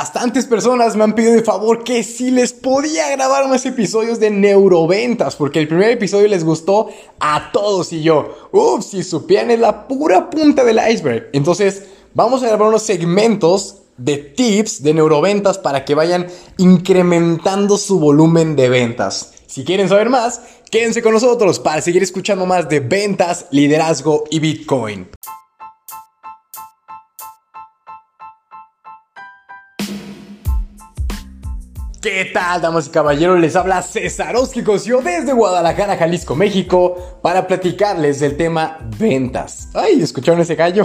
[0.00, 4.30] Bastantes personas me han pedido de favor que si les podía grabar más episodios de
[4.30, 6.88] neuroventas, porque el primer episodio les gustó
[7.18, 11.28] a todos y yo, uff, si supieran es la pura punta del iceberg.
[11.34, 11.82] Entonces,
[12.14, 18.56] vamos a grabar unos segmentos de tips de neuroventas para que vayan incrementando su volumen
[18.56, 19.34] de ventas.
[19.46, 20.40] Si quieren saber más,
[20.70, 25.08] quédense con nosotros para seguir escuchando más de ventas, liderazgo y Bitcoin.
[32.00, 33.38] ¿Qué tal, damas y caballeros?
[33.38, 34.34] Les habla César
[34.86, 39.68] yo desde Guadalajara, Jalisco, México, para platicarles del tema ventas.
[39.74, 40.84] Ay, ¿escucharon ese gallo?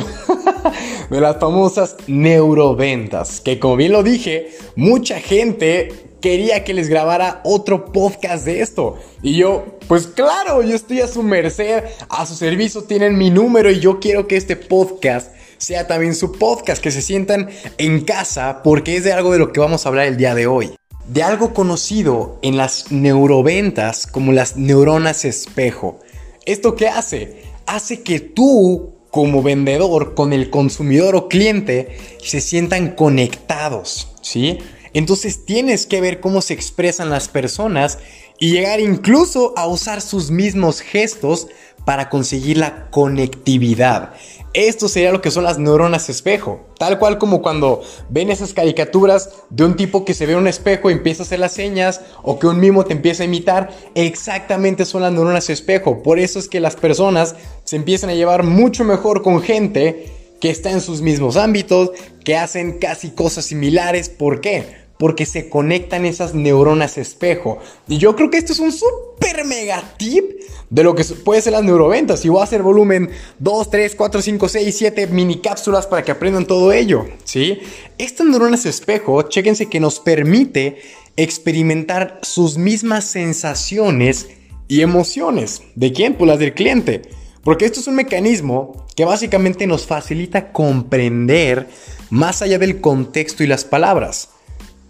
[1.10, 7.40] de las famosas neuroventas, que como bien lo dije, mucha gente quería que les grabara
[7.46, 9.00] otro podcast de esto.
[9.22, 13.72] Y yo, pues claro, yo estoy a su merced, a su servicio, tienen mi número
[13.72, 18.62] y yo quiero que este podcast sea también su podcast, que se sientan en casa,
[18.66, 20.76] porque es de algo de lo que vamos a hablar el día de hoy
[21.08, 26.00] de algo conocido en las neuroventas como las neuronas espejo.
[26.46, 27.44] ¿Esto qué hace?
[27.66, 34.60] Hace que tú como vendedor con el consumidor o cliente se sientan conectados, ¿sí?
[34.94, 37.98] Entonces tienes que ver cómo se expresan las personas
[38.40, 41.48] y llegar incluso a usar sus mismos gestos
[41.86, 44.14] para conseguir la conectividad.
[44.56, 46.62] Esto sería lo que son las neuronas espejo.
[46.80, 50.48] Tal cual como cuando ven esas caricaturas de un tipo que se ve en un
[50.48, 53.70] espejo y empieza a hacer las señas o que un mimo te empieza a imitar.
[53.96, 56.02] Exactamente son las neuronas espejo.
[56.02, 60.50] Por eso es que las personas se empiezan a llevar mucho mejor con gente que
[60.50, 61.92] está en sus mismos ámbitos,
[62.24, 64.08] que hacen casi cosas similares.
[64.08, 64.86] ¿Por qué?
[64.98, 67.60] porque se conectan esas neuronas espejo.
[67.88, 70.25] Y yo creo que esto es un super mega tip
[70.70, 72.26] de lo que puede ser las neuroventas.
[72.26, 76.12] Y voy a hacer volumen 2, 3, 4, 5, 6, 7 mini cápsulas para que
[76.12, 77.06] aprendan todo ello.
[77.24, 77.60] ¿sí?
[77.98, 80.78] Estas neuronas espejo, chéquense que nos permite
[81.18, 84.28] experimentar sus mismas sensaciones
[84.68, 85.62] y emociones.
[85.76, 86.16] ¿De quién?
[86.16, 87.04] Pues las del cliente.
[87.44, 91.68] Porque esto es un mecanismo que básicamente nos facilita comprender
[92.10, 94.30] más allá del contexto y las palabras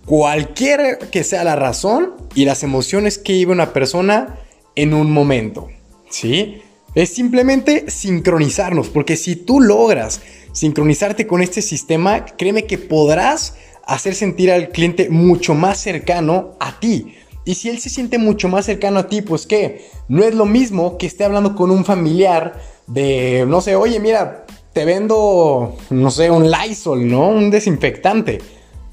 [0.06, 4.40] cualquiera que sea la razón y las emociones que vive una persona
[4.76, 5.70] en un momento.
[6.10, 6.62] ¿Sí?
[6.94, 10.22] Es simplemente sincronizarnos, porque si tú logras
[10.54, 13.56] sincronizarte con este sistema, créeme que podrás
[13.86, 17.16] hacer sentir al cliente mucho más cercano a ti.
[17.44, 20.46] Y si él se siente mucho más cercano a ti, pues qué, no es lo
[20.46, 26.12] mismo que esté hablando con un familiar de, no sé, oye, mira, te vendo, no
[26.12, 27.30] sé, un Lysol, ¿no?
[27.30, 28.40] Un desinfectante.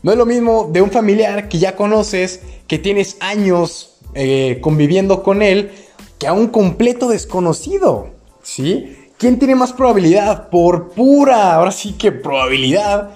[0.02, 5.22] No es lo mismo de un familiar que ya conoces, que tienes años eh, conviviendo
[5.22, 5.72] con él,
[6.18, 8.10] que a un completo desconocido.
[8.42, 8.96] ¿Sí?
[9.18, 10.50] ¿Quién tiene más probabilidad?
[10.50, 13.10] Por pura, ahora sí que probabilidad,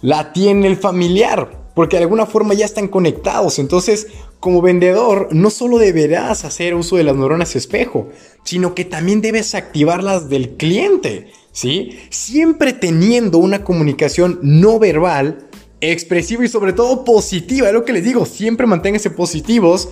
[0.00, 1.50] la tiene el familiar.
[1.74, 3.58] Porque de alguna forma ya están conectados.
[3.58, 4.08] Entonces,
[4.40, 8.08] como vendedor, no solo deberás hacer uso de las neuronas espejo,
[8.42, 11.30] sino que también debes activarlas del cliente.
[11.52, 11.98] ¿Sí?
[12.10, 15.48] Siempre teniendo una comunicación no verbal
[15.80, 17.68] expresivo y sobre todo positiva.
[17.68, 19.88] Es lo que les digo, siempre manténganse positivos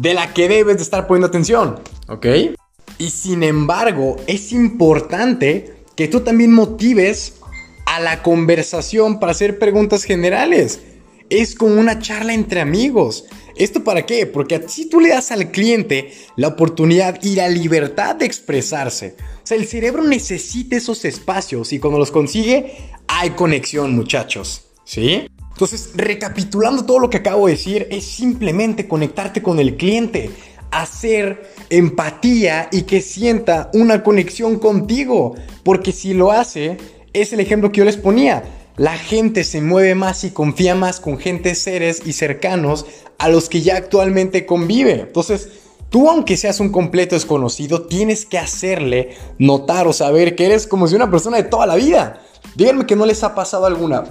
[0.00, 1.78] de la que debes de estar poniendo atención,
[2.08, 2.26] ¿ok?
[2.96, 7.34] Y sin embargo, es importante que tú también motives
[7.84, 10.80] a la conversación para hacer preguntas generales.
[11.28, 13.26] Es como una charla entre amigos.
[13.56, 14.24] ¿Esto para qué?
[14.26, 19.16] Porque si tú le das al cliente la oportunidad y la libertad de expresarse.
[19.42, 22.74] O sea, el cerebro necesita esos espacios y cuando los consigue,
[23.06, 24.64] hay conexión, muchachos.
[24.84, 25.28] ¿Sí?
[25.60, 30.30] Entonces, recapitulando todo lo que acabo de decir, es simplemente conectarte con el cliente,
[30.70, 35.34] hacer empatía y que sienta una conexión contigo.
[35.62, 36.78] Porque si lo hace,
[37.12, 38.42] es el ejemplo que yo les ponía.
[38.78, 42.86] La gente se mueve más y confía más con gente, seres y cercanos
[43.18, 45.00] a los que ya actualmente convive.
[45.00, 45.50] Entonces,
[45.90, 50.88] tú aunque seas un completo desconocido, tienes que hacerle notar o saber que eres como
[50.88, 52.22] si una persona de toda la vida.
[52.54, 54.04] Díganme que no les ha pasado alguna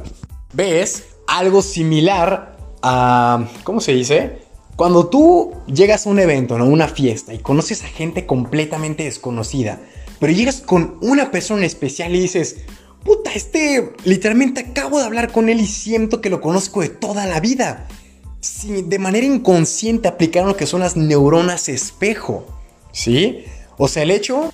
[0.54, 4.40] ves algo similar a, ¿cómo se dice?
[4.76, 6.66] Cuando tú llegas a un evento, ¿no?
[6.66, 9.80] Una fiesta y conoces a gente completamente desconocida,
[10.20, 12.58] pero llegas con una persona especial y dices,
[13.04, 17.26] puta, este, literalmente acabo de hablar con él y siento que lo conozco de toda
[17.26, 17.88] la vida.
[18.42, 22.46] Si de manera inconsciente aplicaron lo que son las neuronas espejo,
[22.92, 23.44] ¿sí?
[23.78, 24.54] O sea, el hecho,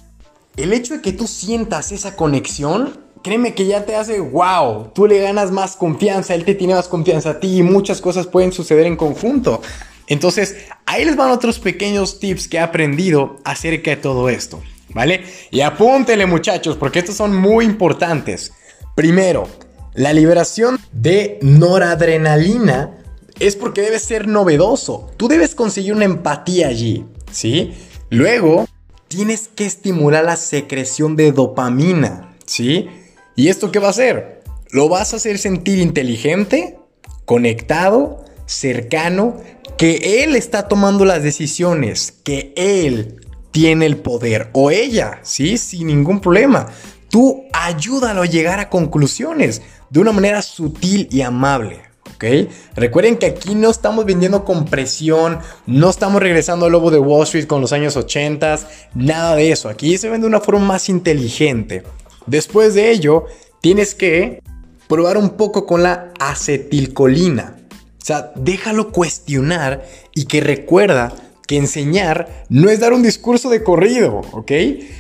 [0.57, 5.07] el hecho de que tú sientas esa conexión créeme que ya te hace wow, tú
[5.07, 8.51] le ganas más confianza, él te tiene más confianza a ti y muchas cosas pueden
[8.51, 9.63] suceder en conjunto.
[10.06, 10.56] Entonces,
[10.86, 14.62] ahí les van otros pequeños tips que he aprendido acerca de todo esto,
[14.94, 15.24] ¿vale?
[15.50, 18.54] Y apúntele muchachos, porque estos son muy importantes.
[18.94, 19.48] Primero,
[19.95, 22.98] La liberación de noradrenalina
[23.39, 25.10] es porque debe ser novedoso.
[25.16, 27.74] Tú debes conseguir una empatía allí, ¿sí?
[28.10, 28.68] Luego,
[29.07, 32.89] tienes que estimular la secreción de dopamina, ¿sí?
[33.36, 34.42] ¿Y esto qué va a hacer?
[34.72, 36.78] Lo vas a hacer sentir inteligente,
[37.26, 39.38] conectado, cercano,
[39.78, 43.22] que él está tomando las decisiones, que él
[43.52, 45.58] tiene el poder o ella, ¿sí?
[45.58, 46.68] Sin ningún problema.
[47.10, 51.82] Tú ayúdalo a llegar a conclusiones de una manera sutil y amable.
[52.16, 52.50] ¿ok?
[52.76, 57.24] Recuerden que aquí no estamos vendiendo con presión, no estamos regresando al lobo de Wall
[57.24, 58.60] Street con los años 80,
[58.94, 59.70] nada de eso.
[59.70, 61.84] Aquí se vende de una forma más inteligente.
[62.27, 63.25] Después de ello,
[63.62, 64.42] tienes que
[64.88, 67.57] probar un poco con la acetilcolina.
[68.01, 71.13] O sea, déjalo cuestionar y que recuerda
[71.48, 74.51] que enseñar no es dar un discurso de corrido, ¿ok?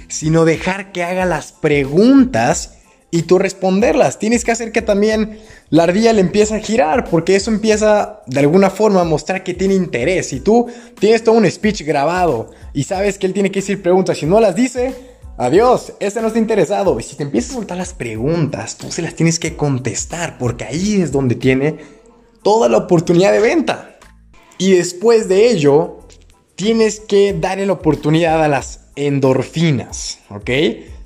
[0.07, 2.75] Sino dejar que haga las preguntas
[3.11, 4.19] y tú responderlas.
[4.19, 5.39] Tienes que hacer que también
[5.69, 9.53] la ardilla le empiece a girar, porque eso empieza de alguna forma a mostrar que
[9.53, 10.27] tiene interés.
[10.29, 10.67] Si tú
[10.99, 14.39] tienes todo un speech grabado y sabes que él tiene que decir preguntas, si no
[14.39, 16.99] las dice, adiós, este no está interesado.
[16.99, 20.65] Y si te empieza a soltar las preguntas, tú se las tienes que contestar, porque
[20.65, 21.77] ahí es donde tiene
[22.43, 23.97] toda la oportunidad de venta.
[24.57, 25.99] Y después de ello,
[26.55, 30.49] tienes que darle la oportunidad a las endorfinas, ¿ok?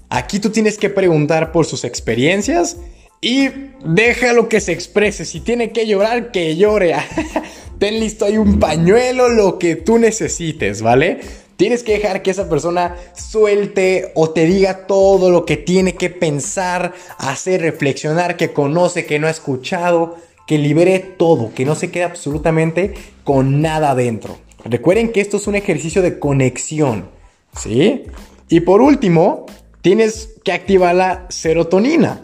[0.10, 2.78] Aquí tú tienes que preguntar por sus experiencias
[3.22, 3.50] y
[3.84, 5.26] déjalo que se exprese.
[5.26, 6.96] Si tiene que llorar, que llore.
[7.80, 11.20] Ten listo ahí un pañuelo, lo que tú necesites, ¿vale?
[11.60, 16.10] Tienes que dejar que esa persona suelte o te diga todo lo que tiene que
[16.10, 20.16] pensar, hacer, reflexionar, que conoce, que no ha escuchado,
[20.48, 22.94] que libere todo, que no se quede absolutamente
[23.26, 24.38] con nada adentro.
[24.64, 27.10] Recuerden que esto es un ejercicio de conexión,
[27.58, 28.06] ¿sí?
[28.48, 29.46] Y por último,
[29.82, 32.22] tienes que activar la serotonina.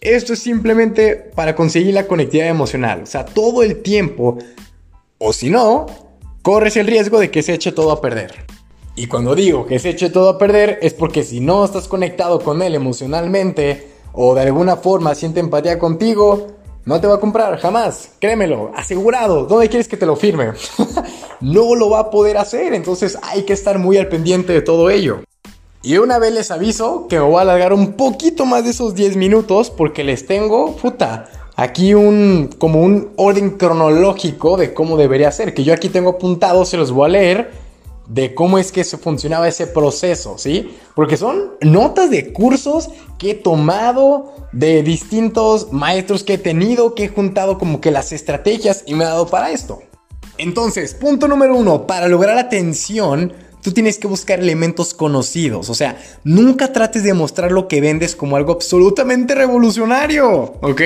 [0.00, 3.02] Esto es simplemente para conseguir la conectividad emocional.
[3.02, 4.38] O sea, todo el tiempo,
[5.18, 5.86] o si no,
[6.42, 8.46] corres el riesgo de que se eche todo a perder.
[8.98, 12.40] Y cuando digo que se eche todo a perder es porque si no estás conectado
[12.40, 16.46] con él emocionalmente o de alguna forma siente empatía contigo,
[16.86, 18.12] no te va a comprar, jamás.
[18.20, 19.44] Créemelo, asegurado.
[19.44, 20.52] ¿Dónde quieres que te lo firme?
[21.42, 24.88] no lo va a poder hacer, entonces hay que estar muy al pendiente de todo
[24.88, 25.20] ello.
[25.82, 28.94] Y una vez les aviso que me voy a alargar un poquito más de esos
[28.94, 35.30] 10 minutos porque les tengo, puta, aquí un como un orden cronológico de cómo debería
[35.32, 37.65] ser, que yo aquí tengo apuntado, se los voy a leer
[38.08, 40.76] de cómo es que se funcionaba ese proceso, ¿sí?
[40.94, 47.04] Porque son notas de cursos que he tomado de distintos maestros que he tenido, que
[47.04, 49.80] he juntado como que las estrategias y me he dado para esto.
[50.38, 53.32] Entonces, punto número uno, para lograr atención,
[53.62, 55.70] tú tienes que buscar elementos conocidos.
[55.70, 60.82] O sea, nunca trates de mostrar lo que vendes como algo absolutamente revolucionario, ¿ok?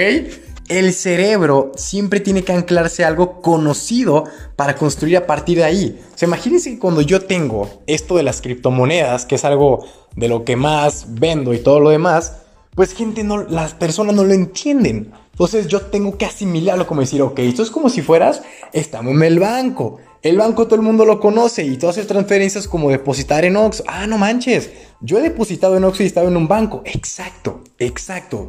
[0.71, 4.23] El cerebro siempre tiene que anclarse algo conocido
[4.55, 6.01] para construir a partir de ahí.
[6.15, 9.85] O sea, imagínense que cuando yo tengo esto de las criptomonedas, que es algo
[10.15, 12.37] de lo que más vendo y todo lo demás,
[12.77, 15.11] pues gente no, las personas no lo entienden.
[15.33, 19.25] Entonces yo tengo que asimilarlo como decir, ok, esto es como si fueras, estamos en
[19.25, 19.99] el banco.
[20.23, 23.83] El banco todo el mundo lo conoce y todas haces transferencias como depositar en Oxxo.
[23.89, 24.71] Ah, no manches,
[25.01, 26.83] yo he depositado en Oxxo y estaba en un banco.
[26.85, 28.47] Exacto, exacto.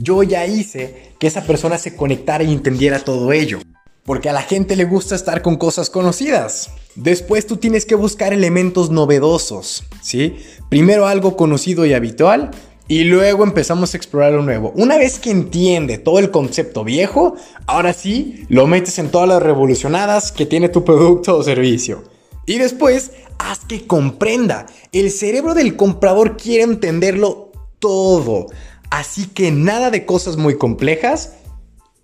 [0.00, 3.58] Yo ya hice que esa persona se conectara y entendiera todo ello.
[4.04, 6.70] Porque a la gente le gusta estar con cosas conocidas.
[6.94, 10.36] Después tú tienes que buscar elementos novedosos, ¿sí?
[10.68, 12.52] Primero algo conocido y habitual
[12.86, 14.72] y luego empezamos a explorar lo nuevo.
[14.76, 17.34] Una vez que entiende todo el concepto viejo,
[17.66, 22.04] ahora sí lo metes en todas las revolucionadas que tiene tu producto o servicio.
[22.46, 24.66] Y después, haz que comprenda.
[24.92, 27.50] El cerebro del comprador quiere entenderlo
[27.80, 28.46] todo.
[28.90, 31.34] Así que nada de cosas muy complejas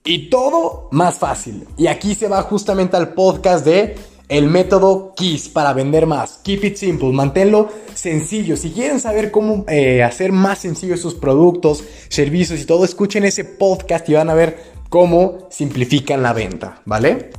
[0.05, 1.67] y todo más fácil.
[1.77, 3.97] Y aquí se va justamente al podcast de
[4.29, 6.41] el método KISS para vender más.
[6.43, 8.57] Keep it simple, manténlo sencillo.
[8.57, 13.45] Si quieren saber cómo eh, hacer más sencillo sus productos, servicios y todo, escuchen ese
[13.45, 17.31] podcast y van a ver cómo simplifican la venta, ¿vale?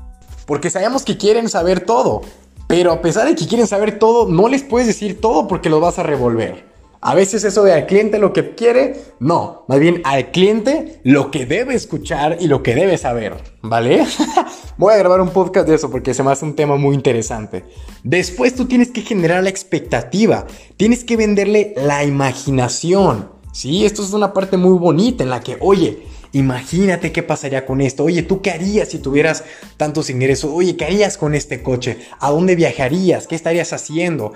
[0.45, 2.21] Porque sabemos que quieren saber todo,
[2.67, 5.79] pero a pesar de que quieren saber todo, no les puedes decir todo porque lo
[5.79, 6.74] vas a revolver.
[7.07, 11.29] A veces eso de al cliente lo que quiere, no, más bien al cliente lo
[11.29, 14.03] que debe escuchar y lo que debe saber, ¿vale?
[14.77, 17.63] Voy a grabar un podcast de eso porque se me hace un tema muy interesante.
[18.03, 20.47] Después tú tienes que generar la expectativa,
[20.77, 23.85] tienes que venderle la imaginación, ¿sí?
[23.85, 28.03] Esto es una parte muy bonita en la que, oye, Imagínate qué pasaría con esto.
[28.03, 29.45] Oye, ¿tú qué harías si tuvieras
[29.77, 30.51] tantos ingresos?
[30.53, 31.97] Oye, ¿qué harías con este coche?
[32.19, 33.25] ¿A dónde viajarías?
[33.25, 34.33] ¿Qué estarías haciendo?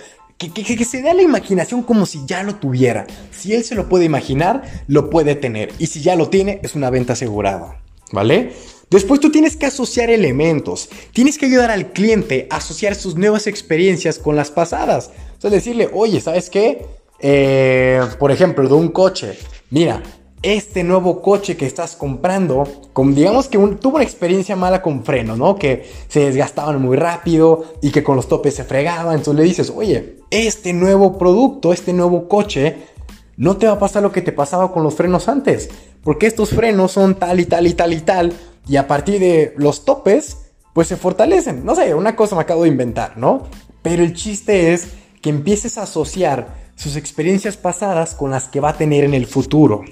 [0.48, 3.06] Que, se dé la imaginación como si ya lo tuviera.
[3.32, 5.74] Si él se lo puede imaginar, lo puede tener.
[5.80, 7.82] Y si ya lo tiene, es una venta asegurada.
[8.12, 8.54] ¿Vale?
[8.90, 10.90] Después tú tienes que asociar elementos.
[11.12, 15.12] Tienes que ayudar al cliente a asociar sus nuevas experiencias con las pasadas.
[15.38, 16.86] O sea, decirle, oye, ¿sabes qué?
[17.20, 19.38] Eh, por ejemplo, de un coche.
[19.70, 20.02] Mira,
[20.42, 22.64] este nuevo coche que estás comprando,
[22.96, 25.58] digamos que tuvo una experiencia mala con freno, ¿no?
[25.58, 29.16] Que se desgastaban muy rápido y que con los topes se fregaban.
[29.16, 32.78] Entonces le dices, oye, este nuevo producto, este nuevo coche,
[33.36, 35.70] no te va a pasar lo que te pasaba con los frenos antes.
[36.04, 38.34] Porque estos frenos son tal y tal y tal y tal.
[38.68, 40.38] Y a partir de los topes,
[40.74, 41.66] pues se fortalecen.
[41.66, 43.44] No sé, una cosa me acabo de inventar, ¿no?
[43.82, 44.88] Pero el chiste es
[45.22, 49.26] que empieces a asociar sus experiencias pasadas con las que va a tener en el
[49.26, 49.84] futuro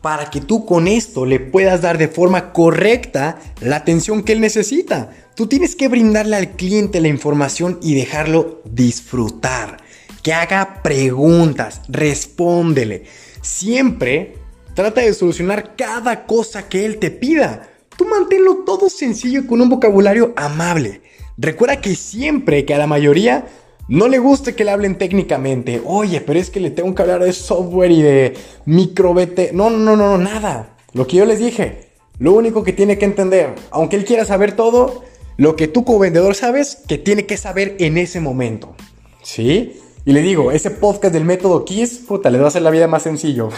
[0.00, 4.40] para que tú con esto le puedas dar de forma correcta la atención que él
[4.40, 5.10] necesita.
[5.34, 9.78] Tú tienes que brindarle al cliente la información y dejarlo disfrutar.
[10.22, 13.04] Que haga preguntas, respóndele.
[13.42, 14.36] Siempre
[14.74, 17.68] trata de solucionar cada cosa que él te pida.
[17.96, 21.02] Tú manténlo todo sencillo y con un vocabulario amable.
[21.36, 23.46] Recuerda que siempre que a la mayoría
[23.90, 25.82] no le gusta que le hablen técnicamente.
[25.84, 29.52] Oye, pero es que le tengo que hablar de software y de micro BT.
[29.52, 30.76] No, no, no, no, nada.
[30.92, 31.90] Lo que yo les dije.
[32.20, 35.02] Lo único que tiene que entender, aunque él quiera saber todo,
[35.38, 38.76] lo que tú como vendedor sabes que tiene que saber en ese momento.
[39.24, 39.80] ¿Sí?
[40.04, 42.86] Y le digo, ese podcast del método KISS, puta, le va a hacer la vida
[42.86, 43.48] más sencillo.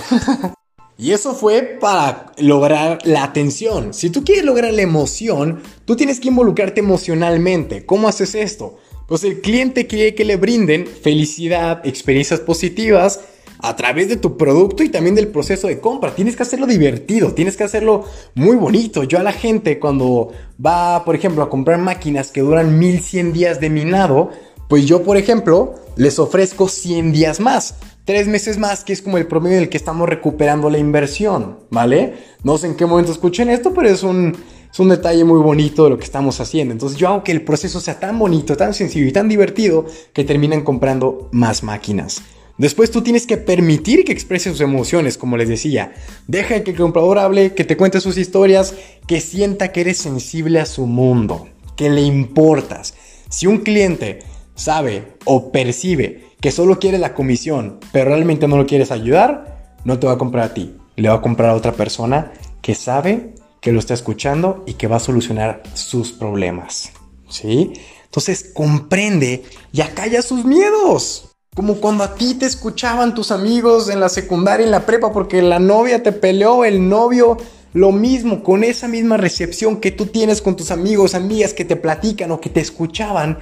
[0.97, 3.93] y eso fue para lograr la atención.
[3.93, 7.85] Si tú quieres lograr la emoción, tú tienes que involucrarte emocionalmente.
[7.85, 8.79] ¿Cómo haces esto?
[9.13, 13.21] Pues el cliente quiere que le brinden felicidad, experiencias positivas
[13.59, 16.15] a través de tu producto y también del proceso de compra.
[16.15, 19.05] Tienes que hacerlo divertido, tienes que hacerlo muy bonito.
[19.05, 20.33] Yo a la gente cuando
[20.65, 24.31] va, por ejemplo, a comprar máquinas que duran 1100 días de minado,
[24.67, 27.75] pues yo, por ejemplo, les ofrezco 100 días más.
[28.07, 31.59] Tres meses más, que es como el promedio en el que estamos recuperando la inversión,
[31.69, 32.15] ¿vale?
[32.45, 34.35] No sé en qué momento escuchen esto, pero es un,
[34.73, 36.73] es un detalle muy bonito de lo que estamos haciendo.
[36.73, 40.25] Entonces yo hago que el proceso sea tan bonito, tan sencillo y tan divertido que
[40.25, 42.23] terminan comprando más máquinas.
[42.57, 45.93] Después tú tienes que permitir que exprese sus emociones, como les decía.
[46.27, 48.75] Deja que el comprador hable, que te cuente sus historias,
[49.07, 52.95] que sienta que eres sensible a su mundo, que le importas.
[53.29, 54.21] Si un cliente
[54.55, 59.99] sabe o percibe que solo quiere la comisión, pero realmente no lo quieres ayudar, no
[59.99, 60.77] te va a comprar a ti.
[60.97, 64.89] Le va a comprar a otra persona que sabe que lo está escuchando y que
[64.89, 66.91] va a solucionar sus problemas.
[67.31, 67.73] ¿Sí?
[68.05, 71.31] Entonces comprende y acalla sus miedos.
[71.55, 75.41] Como cuando a ti te escuchaban tus amigos en la secundaria, en la prepa, porque
[75.43, 77.37] la novia te peleó, el novio,
[77.73, 81.77] lo mismo, con esa misma recepción que tú tienes con tus amigos, amigas que te
[81.77, 83.39] platican o que te escuchaban,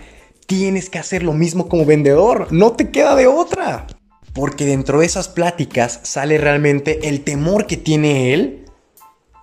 [0.46, 2.48] tienes que hacer lo mismo como vendedor.
[2.50, 3.86] No te queda de otra.
[4.34, 8.60] Porque dentro de esas pláticas sale realmente el temor que tiene él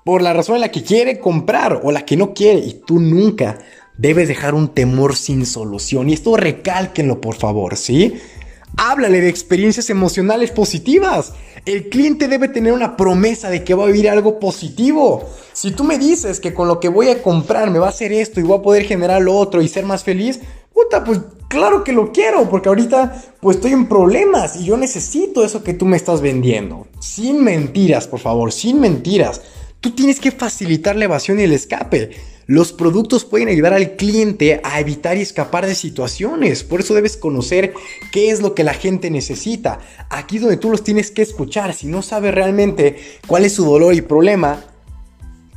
[0.08, 2.60] por la razón en la que quiere comprar o la que no quiere.
[2.60, 3.60] Y tú nunca
[3.98, 6.10] debes dejar un temor sin solución.
[6.10, 8.14] Y esto recálquenlo, por favor, ¿sí?
[8.78, 11.34] Háblale de experiencias emocionales positivas.
[11.66, 15.26] El cliente debe tener una promesa de que va a vivir algo positivo.
[15.52, 18.14] Si tú me dices que con lo que voy a comprar me va a hacer
[18.14, 20.40] esto y voy a poder generar lo otro y ser más feliz,
[20.74, 25.44] puta, pues claro que lo quiero, porque ahorita pues estoy en problemas y yo necesito
[25.44, 26.88] eso que tú me estás vendiendo.
[27.02, 29.42] Sin mentiras, por favor, sin mentiras.
[29.82, 32.12] Tú tienes que facilitar la evasión y el escape.
[32.48, 36.64] Los productos pueden ayudar al cliente a evitar y escapar de situaciones.
[36.64, 37.74] Por eso debes conocer
[38.12, 39.80] qué es lo que la gente necesita.
[40.10, 41.74] Aquí donde tú los tienes que escuchar.
[41.74, 44.64] Si no sabes realmente cuál es su dolor y problema,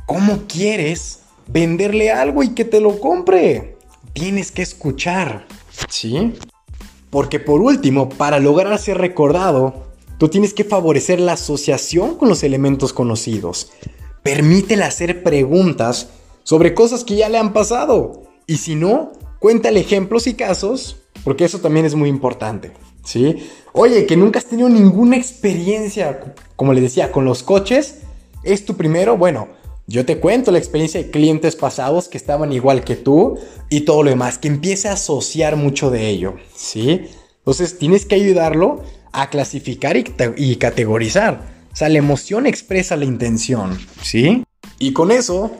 [0.05, 3.77] ¿cómo quieres venderle algo y que te lo compre?
[4.11, 5.47] Tienes que escuchar.
[5.87, 6.33] ¿Sí?
[7.09, 9.87] Porque por último, para lograr ser recordado,
[10.17, 13.71] tú tienes que favorecer la asociación con los elementos conocidos.
[14.23, 16.09] Permítele hacer preguntas
[16.43, 18.23] sobre cosas que ya le han pasado.
[18.47, 22.71] Y si no, cuéntale ejemplos y casos, porque eso también es muy importante.
[23.03, 23.37] ¿Sí?
[23.73, 26.19] Oye, que nunca has tenido ninguna experiencia,
[26.55, 27.99] como le decía, con los coches,
[28.43, 29.47] es tu primero, bueno,
[29.87, 34.03] yo te cuento la experiencia de clientes pasados que estaban igual que tú y todo
[34.03, 37.07] lo demás, que empiece a asociar mucho de ello, ¿sí?
[37.39, 41.60] Entonces tienes que ayudarlo a clasificar y categorizar.
[41.71, 44.43] O sea, la emoción expresa la intención, ¿sí?
[44.79, 45.51] Y con eso,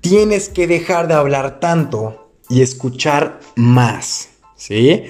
[0.00, 5.04] tienes que dejar de hablar tanto y escuchar más, ¿sí?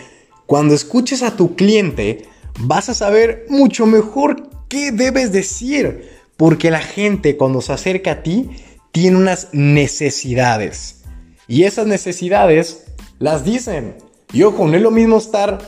[0.47, 2.25] Cuando escuches a tu cliente,
[2.59, 8.23] vas a saber mucho mejor qué debes decir, porque la gente cuando se acerca a
[8.23, 8.51] ti
[8.93, 11.03] tiene unas necesidades.
[11.47, 12.85] Y esas necesidades
[13.19, 13.97] las dicen.
[14.33, 15.59] Y ojo, no es lo mismo estar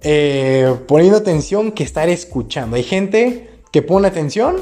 [0.00, 2.76] eh, poniendo atención que estar escuchando.
[2.76, 4.56] Hay gente que pone atención,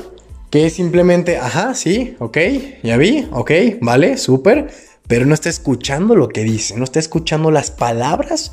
[0.50, 2.38] que es simplemente, ajá, sí, ok,
[2.82, 4.68] ya vi, ok, vale, súper,
[5.06, 8.52] pero no está escuchando lo que dice, no está escuchando las palabras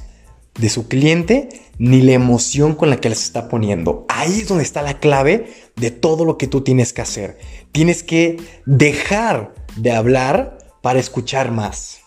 [0.60, 4.06] de su cliente ni la emoción con la que las está poniendo.
[4.10, 7.40] Ahí es donde está la clave de todo lo que tú tienes que hacer.
[7.72, 12.00] Tienes que dejar de hablar para escuchar más.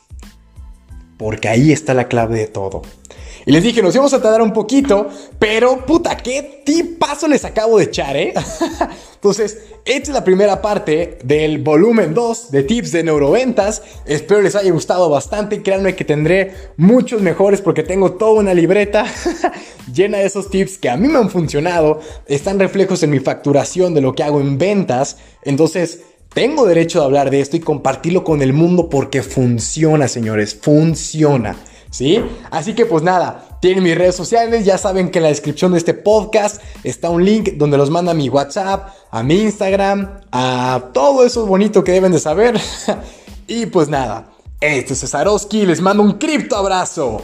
[1.17, 2.83] Porque ahí está la clave de todo.
[3.47, 5.09] Y les dije, nos íbamos a tardar un poquito,
[5.39, 8.33] pero puta, qué tipazo les acabo de echar, ¿eh?
[9.15, 13.83] Entonces, esta es la primera parte del volumen 2 de tips de neuroventas.
[14.07, 15.63] Espero les haya gustado bastante.
[15.63, 19.07] Créanme que tendré muchos mejores porque tengo toda una libreta
[19.95, 22.01] llena de esos tips que a mí me han funcionado.
[22.27, 25.19] Están reflejos en mi facturación de lo que hago en ventas.
[25.43, 26.01] Entonces,
[26.33, 30.55] tengo derecho de hablar de esto y compartirlo con el mundo porque funciona, señores.
[30.55, 31.57] Funciona.
[31.95, 32.21] ¿Sí?
[32.51, 35.79] Así que pues nada, tienen mis redes sociales, ya saben que en la descripción de
[35.79, 40.87] este podcast está un link donde los manda a mi WhatsApp, a mi Instagram, a
[40.93, 42.61] todo eso bonito que deben de saber.
[43.47, 44.27] y pues nada,
[44.61, 47.23] este es Cesarowski, les mando un cripto abrazo.